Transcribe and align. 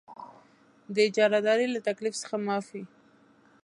د 0.93 0.95
اجاره 1.07 1.39
دارۍ 1.47 1.67
له 1.71 1.79
تکلیف 1.87 2.15
څخه 2.21 2.35
معاف 2.45 2.65
وي. 2.73 2.83